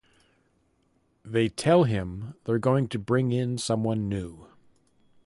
They 1.23 1.47
tell 1.47 1.83
him 1.83 2.33
they're 2.45 2.57
going 2.57 2.87
to 2.87 2.97
bring 2.97 3.31
in 3.31 3.59
someone 3.59 4.09
new. 4.09 4.47